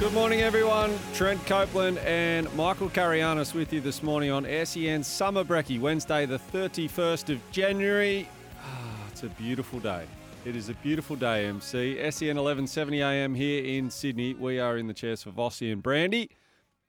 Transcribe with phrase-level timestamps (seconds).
[0.00, 0.98] Good morning, everyone.
[1.12, 6.38] Trent Copeland and Michael Carayannis with you this morning on SEN Summer Brekkie, Wednesday, the
[6.38, 8.26] 31st of January.
[8.62, 10.06] Ah, it's a beautiful day.
[10.46, 11.96] It is a beautiful day, MC.
[12.10, 14.32] SEN 1170 AM here in Sydney.
[14.32, 16.30] We are in the chairs for Vossi and Brandy.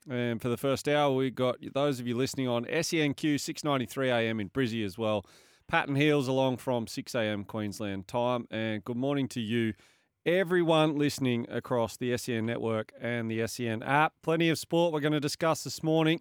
[0.08, 4.40] And for the first hour, we've got those of you listening on SENQ 693 AM
[4.40, 5.26] in Brizzy as well.
[5.68, 8.48] Patton Heels along from 6 AM Queensland time.
[8.50, 9.74] And good morning to you,
[10.24, 14.14] everyone listening across the SEN network and the SEN app.
[14.22, 16.20] Plenty of sport we're going to discuss this morning.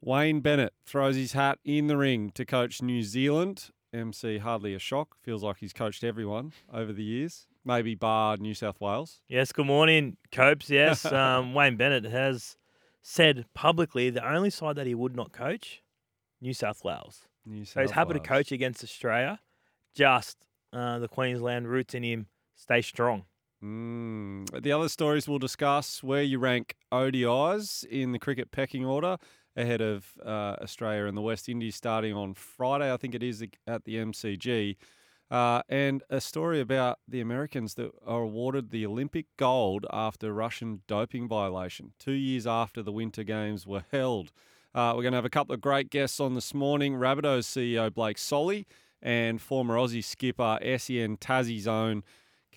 [0.00, 3.70] Wayne Bennett throws his hat in the ring to coach New Zealand.
[3.92, 5.16] MC hardly a shock.
[5.22, 7.46] Feels like he's coached everyone over the years.
[7.64, 9.20] Maybe bar New South Wales.
[9.28, 10.70] Yes, good morning, Copes.
[10.70, 12.56] Yes, um, Wayne Bennett has
[13.02, 15.82] said publicly the only side that he would not coach,
[16.40, 17.22] New South Wales.
[17.44, 19.40] New South So he's happy to coach against Australia.
[19.94, 20.36] Just
[20.72, 22.26] uh, the Queensland roots in him
[22.58, 23.24] stay strong.
[23.64, 24.62] Mm.
[24.62, 29.16] The other stories we'll discuss where you rank ODIs in the cricket pecking order
[29.56, 33.44] ahead of uh, Australia and the West Indies starting on Friday, I think it is
[33.66, 34.76] at the MCG.
[35.30, 40.82] Uh, and a story about the Americans that are awarded the Olympic gold after Russian
[40.86, 44.30] doping violation, two years after the Winter Games were held.
[44.74, 47.92] Uh, we're going to have a couple of great guests on this morning Rabbitohs CEO
[47.92, 48.66] Blake Solly
[49.02, 52.04] and former Aussie skipper SEN Tassie's own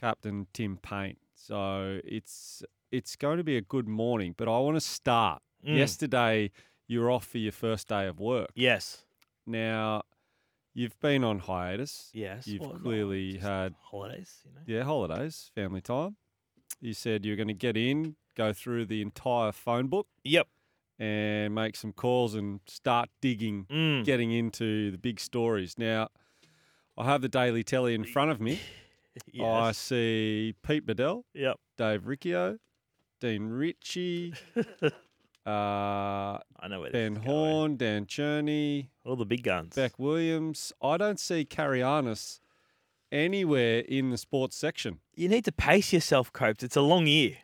[0.06, 1.18] Captain Tim Paine.
[1.36, 5.42] So it's it's going to be a good morning, but I want to start.
[5.66, 5.78] Mm.
[5.78, 6.52] Yesterday,
[6.88, 8.50] you were off for your first day of work.
[8.56, 9.06] Yes.
[9.46, 10.02] Now,
[10.74, 12.10] you've been on hiatus.
[12.14, 12.48] Yes.
[12.48, 14.62] You've Well, clearly just had holidays, you know.
[14.66, 16.18] yeah holidays, family time.
[16.82, 20.48] You said you were going to get in, go through the entire phone book, Yep.
[21.00, 24.04] and make some calls and start digging, Mm.
[24.04, 25.78] getting into the big stories.
[25.78, 26.10] Now,
[26.98, 28.60] I have the Daily Telly in front of me.
[29.44, 31.58] I see Pete Badel, Yep.
[31.78, 32.58] Dave Riccio,
[33.20, 34.34] Dean Ritchie,
[34.86, 34.90] uh,
[35.46, 37.16] I know where Ben.
[37.18, 39.76] Horne, Dan Cherney, All the big guns.
[39.76, 40.72] Beck Williams.
[40.82, 42.40] I don't see Carayannis
[43.12, 45.00] anywhere in the sports section.
[45.16, 46.64] You need to pace yourself, Copes.
[46.64, 47.38] It's a long year.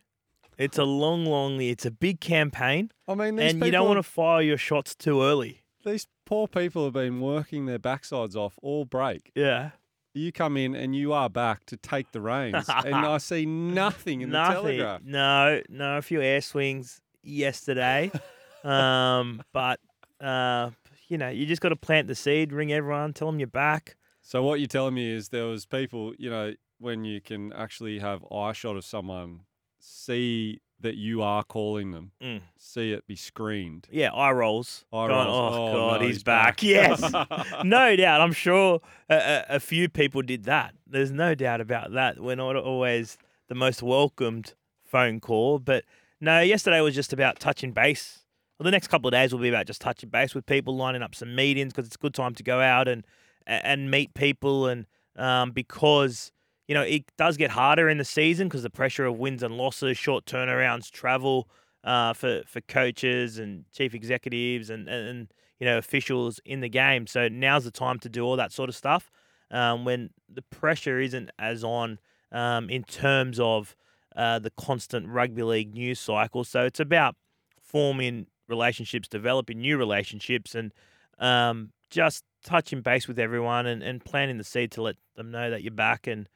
[0.58, 1.72] It's a long, long year.
[1.74, 4.96] It's a big campaign, I mean, these and you don't want to fire your shots
[4.96, 5.64] too early.
[5.86, 9.32] these poor people have been working their backsides off all break.
[9.36, 9.72] Yeah.
[10.18, 14.22] You come in and you are back to take the reins, and I see nothing
[14.22, 14.64] in the Nothing.
[14.64, 15.02] Telegraph.
[15.04, 18.12] No, no, a few air swings yesterday.
[18.64, 19.80] um, but
[20.20, 20.72] uh,
[21.08, 23.96] you know, you just got to plant the seed, ring everyone, tell them you're back.
[24.22, 28.00] So what you're telling me is there was people, you know, when you can actually
[28.00, 29.42] have eye shot of someone,
[29.80, 32.42] see that you are calling them, Mm.
[32.58, 33.88] see it be screened.
[33.92, 34.86] Yeah, eye rolls.
[34.94, 35.28] Eye rolls.
[35.28, 36.58] Oh, Oh, God, no, he's, he's back.
[36.58, 37.02] back." Yes,
[37.64, 38.22] no doubt.
[38.22, 40.76] I'm sure a, a, a few people did that.
[40.86, 42.20] There's no doubt about that.
[42.20, 43.18] We're not always
[43.48, 44.54] the most welcomed
[44.86, 45.84] phone call, but
[46.22, 46.42] no.
[46.42, 48.24] Yesterday was just about touching base.
[48.60, 51.02] Well, the next couple of days will be about just touching base with people, lining
[51.04, 53.06] up some meetings because it's a good time to go out and
[53.46, 56.32] and meet people, and um, because
[56.68, 59.58] you know it does get harder in the season because the pressure of wins and
[59.58, 61.50] losses, short turnarounds, travel
[61.84, 67.08] uh, for for coaches and chief executives and, and you know officials in the game.
[67.08, 69.12] So now's the time to do all that sort of stuff
[69.52, 72.00] um, when the pressure isn't as on
[72.32, 73.76] um, in terms of
[74.16, 76.44] uh, the constant rugby league news cycle.
[76.44, 77.16] So it's about
[77.62, 80.74] forming relationships, developing new relationships, and
[81.20, 85.50] um, just touching base with everyone and, and planting the seed to let them know
[85.50, 86.08] that you're back.
[86.08, 86.28] And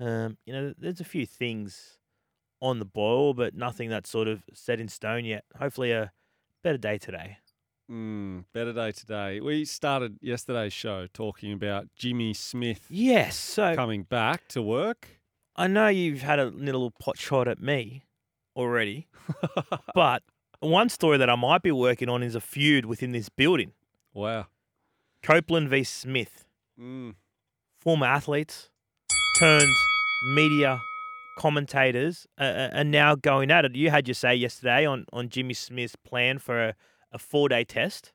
[0.00, 1.98] um, you know, there's a few things
[2.60, 5.44] on the boil, but nothing that's sort of set in stone yet.
[5.58, 6.12] Hopefully, a
[6.62, 7.38] better day today.
[7.90, 9.40] Mm, better day today.
[9.40, 13.36] We started yesterday's show talking about Jimmy Smith Yes.
[13.36, 15.08] So coming back to work.
[15.56, 18.02] I know you've had a little pot shot at me
[18.54, 19.08] already,
[19.94, 20.22] but
[20.60, 23.72] one story that I might be working on is a feud within this building.
[24.12, 24.46] wow.
[25.22, 25.82] Copeland v.
[25.82, 26.44] Smith,
[26.78, 27.14] Mm.
[27.80, 28.70] former athletes
[29.38, 29.76] turned
[30.34, 30.80] media
[31.36, 33.76] commentators uh, uh, are now going at it.
[33.76, 36.74] You had your say yesterday on, on Jimmy Smith's plan for a,
[37.12, 38.12] a four day test.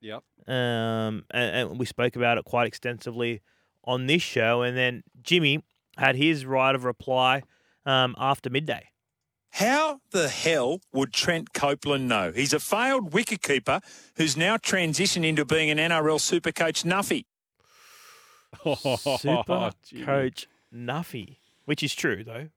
[0.00, 0.22] Yep.
[0.48, 3.42] um, and, and we spoke about it quite extensively
[3.84, 4.62] on this show.
[4.62, 5.62] And then Jimmy
[5.98, 7.42] had his right of reply
[7.84, 8.88] um, after midday.
[9.50, 12.32] How the hell would Trent Copeland know?
[12.32, 13.82] He's a failed wicketkeeper
[14.16, 17.26] who's now transitioned into being an NRL super coach Nuffy.
[19.18, 20.04] Super Jimmy.
[20.04, 22.48] coach Nuffy, which is true though.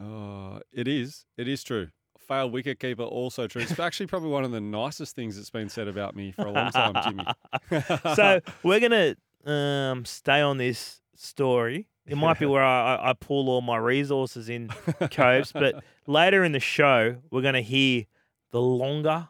[0.00, 1.24] Oh, it is.
[1.38, 1.88] It is true.
[2.18, 3.62] Failed wicketkeeper, also true.
[3.62, 6.50] It's actually probably one of the nicest things that's been said about me for a
[6.50, 7.24] long time, Jimmy.
[8.14, 9.16] so we're gonna
[9.50, 14.48] um, stay on this story It might be where I, I- pull all my resources
[14.48, 14.68] in,
[15.10, 15.52] Copes.
[15.52, 18.04] But later in the show, we're going to hear
[18.50, 19.28] the longer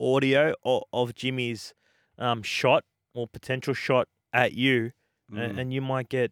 [0.00, 1.74] audio of, of Jimmy's
[2.18, 4.92] um, shot or potential shot at you,
[5.32, 5.58] Mm.
[5.58, 6.30] and, you might get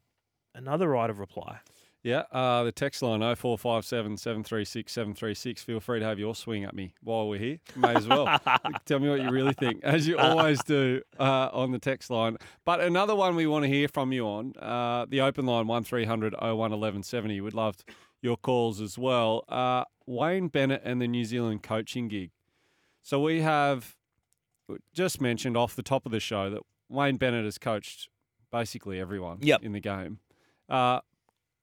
[0.55, 1.61] another right of reply.
[2.03, 5.63] Yeah, uh, the text line 0457 736 736.
[5.63, 7.59] Feel free to have your swing at me while we're here.
[7.77, 8.41] May as well.
[8.87, 12.39] Tell me what you really think, as you always do uh, on the text line.
[12.65, 16.33] But another one we want to hear from you on uh, the open line 1300
[16.41, 17.39] 01 1170.
[17.43, 17.77] We'd love
[18.23, 19.45] your calls as well.
[19.47, 22.31] Uh, Wayne Bennett and the New Zealand coaching gig.
[23.03, 23.95] So we have
[24.95, 28.09] just mentioned off the top of the show that Wayne Bennett has coached
[28.51, 29.63] basically everyone Yep.
[29.65, 30.19] in the game.
[30.71, 31.01] Uh,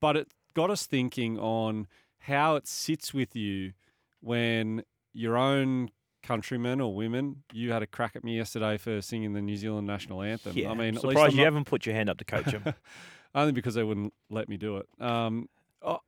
[0.02, 1.88] but it got us thinking on
[2.20, 3.74] how it sits with you
[4.22, 4.84] when
[5.14, 5.90] your own
[6.24, 9.88] countrymen or women, you had a crack at me yesterday for singing the New Zealand
[9.88, 10.58] national anthem.
[10.58, 12.46] Yeah, I mean, least surprised I'm you not- haven't put your hand up to coach
[12.52, 12.64] them.
[13.36, 14.88] only because they wouldn't let me do it.
[15.00, 15.48] Um,
[15.82, 16.00] oh,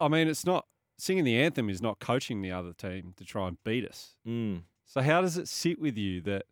[0.00, 0.66] I mean, it's not
[0.98, 4.14] singing the anthem is not coaching the other team to try and beat us.
[4.26, 4.62] mm.
[4.86, 6.44] So how does it sit with you that,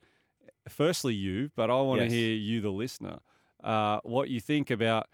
[0.68, 2.10] firstly, you, but I want Yes.
[2.10, 3.18] to hear you, the listener,
[3.62, 5.06] uh, what you think about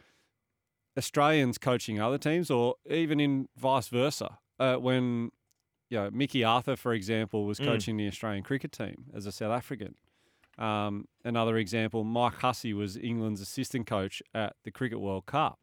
[0.99, 4.39] Australians coaching other teams, or even in vice versa.
[4.59, 5.31] Uh, when
[5.89, 7.65] you know Mickey Arthur, for example, was Mm.
[7.67, 9.95] coaching the Australian cricket team as a South African.
[10.59, 15.59] Um, another example, Mike Hussey was England's assistant coach at the Cricket World Cup.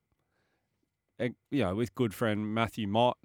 [1.19, 3.17] And, you know, with good friend Matthew Mott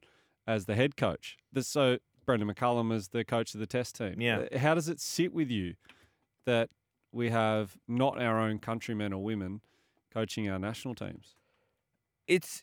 [0.49, 1.37] as the head coach.
[1.61, 4.21] So Brendan McCullum as the coach of the Test team.
[4.21, 4.47] Yeah.
[4.53, 5.75] Uh, How does it sit with you
[6.45, 6.71] that
[7.13, 9.61] we have not our own countrymen or women
[10.13, 11.37] coaching our national teams?
[12.31, 12.63] It's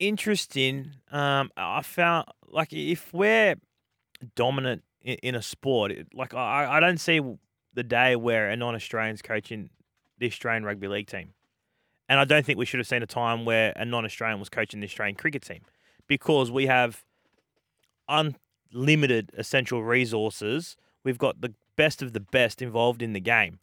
[0.00, 0.90] interesting.
[1.10, 3.54] Um, I found like if we're
[4.34, 7.20] dominant in, in a sport, it, like I, I don't see
[7.72, 9.70] the day where a non-Australian's coaching
[10.18, 11.32] the Australian rugby league team,
[12.08, 14.80] and I don't think we should have seen a time where a non-Australian was coaching
[14.80, 15.60] the Australian cricket team,
[16.08, 17.04] because we have
[18.08, 20.76] unlimited essential resources.
[21.04, 23.60] We've got the best of the best involved in the game.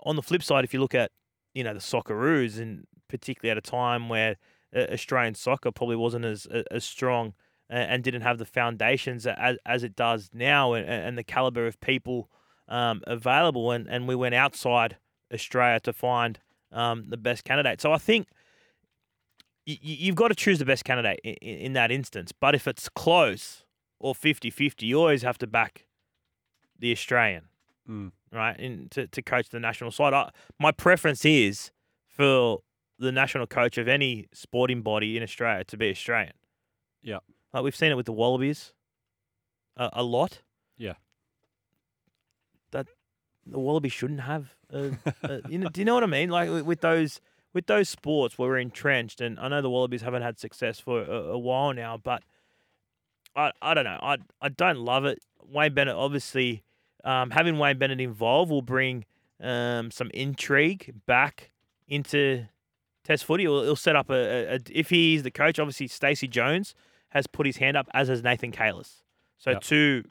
[0.00, 1.12] On the flip side, if you look at
[1.54, 4.36] you know the Socceroos, and particularly at a time where
[4.74, 7.34] Australian soccer probably wasn't as as strong
[7.68, 11.80] and didn't have the foundations as, as it does now, and, and the caliber of
[11.80, 12.28] people
[12.68, 14.96] um, available, and, and we went outside
[15.32, 16.38] Australia to find
[16.70, 17.80] um, the best candidate.
[17.80, 18.28] So I think
[19.66, 22.30] y- you've got to choose the best candidate in, in that instance.
[22.32, 23.64] But if it's close
[23.98, 25.86] or 50-50, you always have to back
[26.78, 27.44] the Australian
[27.90, 28.12] Mm.
[28.32, 30.14] right, in to, to coach the national side.
[30.14, 30.30] I,
[30.60, 31.72] my preference is
[32.06, 32.60] for
[33.02, 36.34] the national coach of any sporting body in Australia to be Australian.
[37.02, 37.18] Yeah.
[37.52, 38.72] like we've seen it with the Wallabies
[39.76, 40.42] a, a lot.
[40.76, 40.94] Yeah.
[42.70, 42.86] that
[43.44, 44.54] the Wallabies shouldn't have.
[44.70, 46.30] A, a, you know, do you know what I mean?
[46.30, 47.20] Like with, with those
[47.52, 51.02] with those sports where we're entrenched, and I know the Wallabies haven't had success for
[51.02, 52.22] a, a while now, but
[53.34, 53.98] I I don't know.
[54.00, 55.18] I I don't love it.
[55.44, 56.62] Wayne Bennett obviously
[57.04, 59.04] um, having Wayne Bennett involved will bring
[59.40, 61.50] um, some intrigue back
[61.88, 62.46] into
[63.04, 63.44] Test footy.
[63.44, 65.58] He'll, he'll set up a, a, a if he's the coach.
[65.58, 66.74] Obviously, Stacey Jones
[67.10, 69.02] has put his hand up, as has Nathan Cayless.
[69.38, 69.62] So Yep.
[69.62, 70.04] two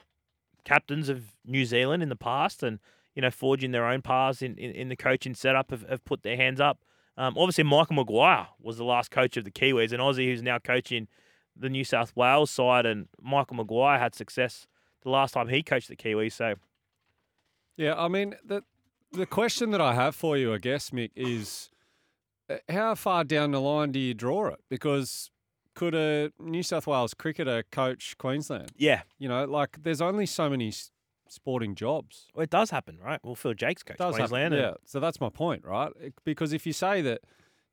[0.64, 2.78] captains of New Zealand in the past, and
[3.14, 6.22] you know forging their own paths in, in, in the coaching setup, have, have put
[6.22, 6.80] their hands up.
[7.16, 10.58] Um, obviously, Michael Maguire was the last coach of the Kiwis, an Aussie who's now
[10.58, 11.08] coaching
[11.56, 14.66] the New South Wales side, and Michael Maguire had success
[15.02, 16.32] the last time he coached the Kiwis.
[16.32, 16.54] So
[17.76, 18.62] Yeah, I mean the
[19.12, 21.68] the question that I have for you, I guess, Mick, is
[22.68, 24.60] how far down the line do you draw it?
[24.68, 25.30] Because
[25.74, 28.72] could a New South Wales cricketer coach Queensland?
[28.76, 30.72] yeah, You know, like there's only so many
[31.28, 32.26] sporting jobs.
[32.34, 33.18] well, it does happen, right?
[33.22, 34.74] Well, Phil Jaques coached happen, Queensland, and yeah.
[34.84, 35.90] So that's my point, right?
[36.24, 37.20] Because if you say that,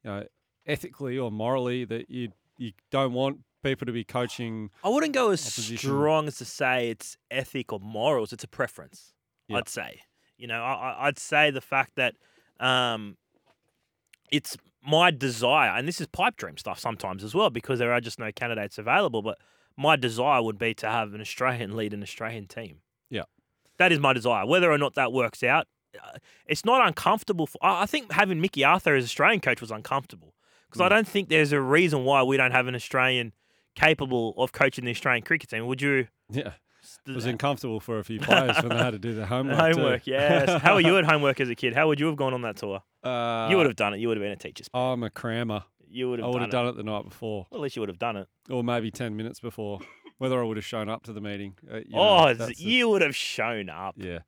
[0.04, 0.24] you know,
[0.66, 5.32] ethically or morally that you you don't want people to be coaching, I wouldn't go
[5.32, 5.78] as opposition.
[5.78, 8.32] strong as to say it's ethic or morals.
[8.32, 9.14] It's a preference.
[9.50, 9.58] Yeah.
[9.58, 10.02] I'd say.
[10.38, 12.16] You know, I, I- I'd say the fact that
[12.62, 13.18] um,
[14.32, 14.56] it's
[14.86, 18.20] my desire, and this is pipe dream stuff sometimes as well, because there are just
[18.20, 19.22] no candidates available.
[19.22, 19.38] But
[19.78, 22.78] my desire would be to have an Australian lead an Australian team.
[23.10, 23.24] Yeah.
[23.78, 24.46] that is my desire.
[24.46, 25.68] Whether or not that works out,
[26.02, 27.48] uh, it's not uncomfortable.
[27.48, 30.34] For, I think having Mickey Arthur as Australian coach was uncomfortable
[30.68, 30.90] because I Mm.
[30.90, 33.34] don't think there's a reason why we don't have an Australian
[33.76, 35.66] capable of coaching the Australian cricket team.
[35.66, 36.08] Would you?
[36.30, 36.52] yeah,
[37.08, 39.58] it was uncomfortable for a few players when they had to do their homework.
[39.58, 39.80] too.
[39.82, 40.62] homework, yes.
[40.62, 41.74] How were you at homework as a kid?
[41.74, 42.84] How would you have gone on that tour?
[43.04, 44.00] Uh, you would have done it.
[44.00, 44.70] You would have been a teacher's.
[44.70, 44.82] pet.
[44.82, 45.64] I'm a crammer.
[45.88, 46.26] You would have.
[46.26, 48.00] I would done, have done it the night before, Well, at least you would have
[48.00, 48.28] done it.
[48.50, 49.80] or maybe ten minutes before.
[50.18, 51.56] Whether I would have shown up to the meeting.
[51.72, 53.96] uh, you know, oh, that's the- you would have shown up.
[53.98, 54.20] yeah.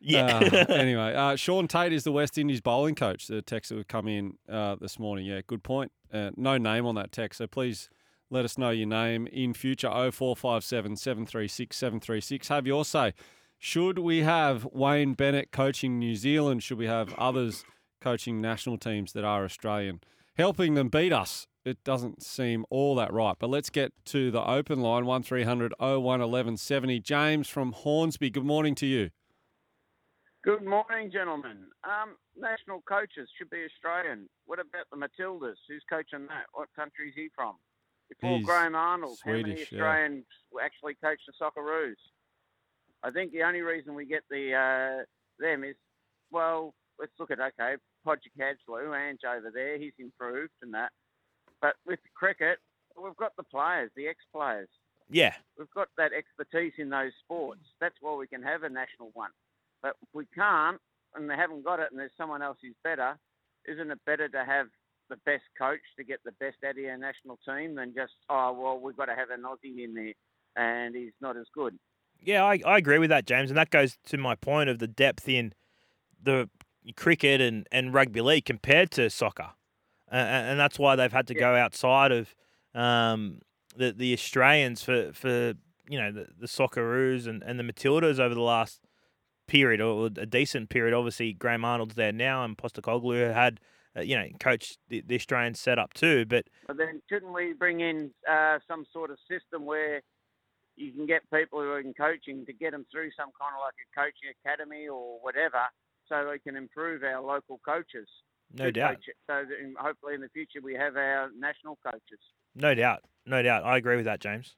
[0.00, 0.38] Yeah.
[0.38, 3.26] Uh, anyway, uh, Shaun Tait is the West Indies bowling coach.
[3.26, 5.26] The text that would come in uh, this morning.
[5.26, 5.92] Yeah, good point.
[6.10, 7.90] Uh, no name on that text, so please
[8.30, 9.88] let us know your name in future.
[9.90, 12.48] 0457 736 736.
[12.48, 13.12] Have your say.
[13.58, 16.62] Should we have Wayne Bennett coaching New Zealand?
[16.62, 17.62] Should we have others
[18.00, 20.00] coaching national teams that are Australian?
[20.36, 21.46] Helping them beat us.
[21.64, 23.36] It doesn't seem all that right.
[23.38, 27.00] But let's get to the open line 1300 01 1170.
[27.00, 29.10] James from Hornsby, good morning to you.
[30.42, 31.58] Good morning, gentlemen.
[31.84, 34.26] Um, national coaches should be Australian.
[34.46, 35.56] What about the Matildas?
[35.68, 36.46] Who's coaching that?
[36.54, 37.56] What country is he from?
[38.08, 39.78] Before He's Graham Arnold, how many Swedish, yeah.
[39.78, 40.24] Australians
[40.60, 41.94] actually coach the Socceroos?
[43.02, 45.04] I think the only reason we get the uh,
[45.38, 45.76] them is,
[46.30, 47.76] well, let's look at okay,
[48.06, 50.90] Podger Cadsley, Ange over there, he's improved and that.
[51.60, 52.58] But with cricket,
[53.02, 54.68] we've got the players, the ex-players.
[55.10, 55.34] yeah.
[55.58, 57.60] We've got that expertise in those sports.
[57.80, 59.30] That's why we can have a national one.
[59.82, 60.78] But if we can't,
[61.14, 63.18] and they haven't got it, and there's someone else who's better,
[63.68, 64.68] isn't it better to have
[65.08, 68.52] the best coach to get the best out of your national team than just, oh,
[68.52, 70.14] well, we've got to have an Aussie in there
[70.56, 71.78] and he's not as good?
[72.22, 74.86] Yeah, I, I agree with that, James, and that goes to my point of the
[74.86, 75.52] depth in
[76.22, 76.48] the
[76.96, 79.50] cricket and, and rugby league compared to soccer,
[80.10, 82.34] uh, and that's why they've had to go outside of
[82.74, 83.40] um,
[83.76, 85.54] the the Australians for, for
[85.88, 88.80] you know the, the Socceroos and, and the Matildas over the last
[89.46, 90.94] period or a decent period.
[90.94, 93.60] Obviously, Graham Arnold's there now, and Postecoglou had
[93.96, 97.80] uh, you know coached the, the Australian setup too, but But then shouldn't we bring
[97.80, 100.02] in uh, some sort of system where
[100.76, 103.60] you can get people who are in coaching to get them through some kind of
[103.60, 105.60] like a coaching academy or whatever
[106.10, 108.08] so we can improve our local coaches?
[108.52, 108.96] no doubt.
[108.96, 112.18] coach- So that in, hopefully in the future we have our national coaches.
[112.54, 113.04] No doubt.
[113.24, 113.64] No doubt.
[113.64, 114.56] I agree with that, James.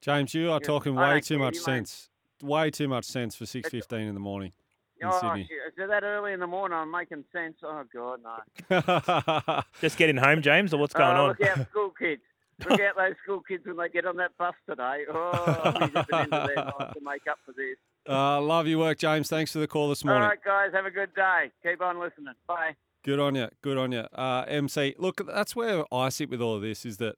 [0.00, 1.64] James, you are Yeah, talking way too much you mate.
[1.64, 2.10] sense.
[2.42, 4.52] Way too much sense for 6.15 in the morning
[5.00, 5.48] in oh, Sydney.
[5.48, 5.74] shit.
[5.78, 7.56] So that early in the morning, I'm making sense.
[7.62, 9.62] Oh, God, no.
[9.80, 11.28] Just getting home, James, or what's oh, going oh, on?
[11.28, 12.22] Look out, school kids.
[12.68, 15.04] Look out those school kids when they get on that bus today.
[15.12, 17.76] Oh, we just into their life to make up for this.
[18.08, 19.28] Uh, love your work, James.
[19.28, 20.22] Thanks for the call this morning.
[20.22, 21.50] All right, guys, have a good day.
[21.62, 22.34] Keep on listening.
[22.46, 22.74] Bye.
[23.04, 23.48] Good on you.
[23.62, 24.00] Good on you.
[24.12, 27.14] Uh, MC, look, that's where I sit with all of this is that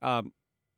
[0.00, 0.32] um,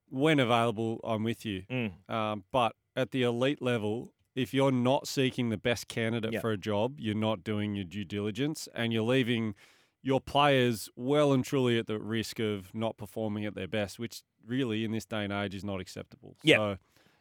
[0.08, 1.62] when available, I'm with you.
[1.70, 1.92] Mm.
[2.08, 6.42] Um, but at the elite level, if you're not seeking the best candidate Yep.
[6.42, 9.54] for a job, you're not doing your due diligence and you're leaving
[10.02, 14.22] your players well and truly at the risk of not performing at their best, which
[14.46, 16.36] really in this day and age is not acceptable.
[16.42, 16.78] Yep.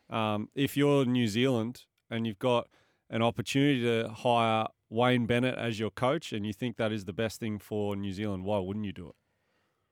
[0.10, 2.68] So um, if you're New Zealand and you've got
[3.10, 7.14] an opportunity to hire Wayne Bennett as your coach and you think that is the
[7.14, 9.16] best thing for New Zealand, why wouldn't you do it?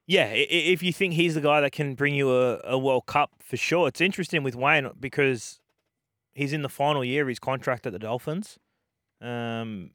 [0.07, 3.31] Yeah, if you think he's the guy that can bring you a, a World Cup
[3.39, 3.89] for sure.
[3.89, 5.59] It's interesting with Wayne because
[6.33, 8.57] he's in the final year of his contract at the Dolphins.
[9.19, 9.91] Um,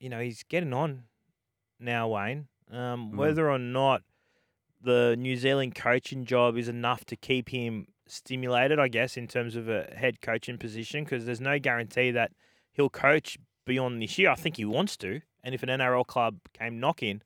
[0.00, 1.04] you know, he's getting on
[1.78, 2.48] now, Wayne.
[2.70, 3.16] Um, Mm.
[3.16, 4.02] Whether or not
[4.80, 9.56] the New Zealand coaching job is enough to keep him stimulated, I guess, in terms
[9.56, 12.32] of a head coaching position, because there's no guarantee that
[12.72, 14.30] he'll coach beyond this year.
[14.30, 17.22] I think he wants to, and if an NRL club came knocking,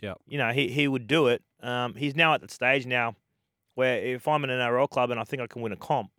[0.00, 1.42] yeah, you know, he he would do it.
[1.62, 3.16] Um, he's now at the stage now
[3.74, 6.10] where if I'm an NRL club and I think I can win a comp,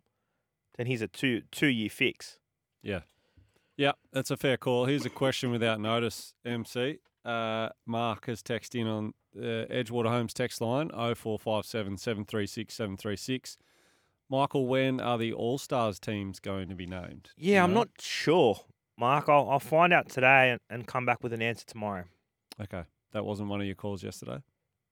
[0.76, 2.38] then he's a two two year fix.
[2.82, 3.00] Yeah.
[3.76, 4.86] Yeah, that's a fair call.
[4.86, 6.98] Here's a question without notice, MC.
[7.26, 13.58] Uh, Mark has texted in on uh, Edgewater Homes text line 0457 736 736.
[14.28, 17.30] Michael, when are the All Stars teams going to be named?
[17.36, 18.60] You Yeah, I'm not sure,
[18.98, 19.28] Mark.
[19.28, 22.04] I'll, I'll find out today and, and come back with an answer tomorrow.
[22.60, 22.82] Okay.
[23.12, 24.42] That wasn't one of your calls yesterday.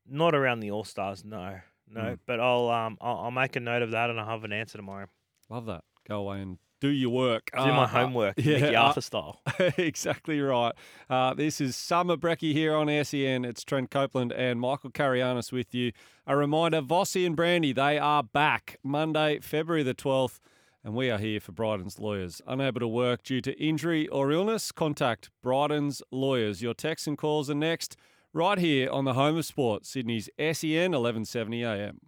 [0.08, 2.00] Not around the All Stars, no, no.
[2.00, 2.18] Mm.
[2.26, 4.78] But I'll um I'll, I'll make a note of that and I'll have an answer
[4.78, 5.06] tomorrow.
[5.50, 5.82] Love that.
[6.08, 7.50] Go away and do your work.
[7.56, 9.40] Do my Uh, homework, yeah, Mickey uh, Arthur style.
[9.78, 10.74] exactly right.
[11.08, 13.46] Uh, this is Summer Brekkie here on SEN.
[13.46, 15.92] It's Trent Copeland and Michael Carayannis with you.
[16.26, 20.40] A reminder Vossi and Brandy, they are back Monday, February the 12th,
[20.84, 22.42] and we are here for Bryden's Lawyers.
[22.46, 24.70] Unable to work due to injury or illness?
[24.70, 26.60] Contact Bryden's Lawyers.
[26.60, 27.96] Your texts and calls are next,
[28.34, 32.00] right here on the home of sport, Sydney's SEN 1170 AM.